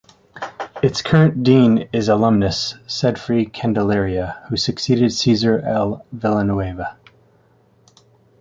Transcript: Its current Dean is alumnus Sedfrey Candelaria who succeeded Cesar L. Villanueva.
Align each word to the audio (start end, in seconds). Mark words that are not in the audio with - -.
Its 0.81 1.03
current 1.03 1.43
Dean 1.43 1.87
is 1.93 2.09
alumnus 2.09 2.73
Sedfrey 2.87 3.45
Candelaria 3.53 4.43
who 4.49 4.57
succeeded 4.57 5.13
Cesar 5.13 5.59
L. 5.59 6.03
Villanueva. 6.11 6.97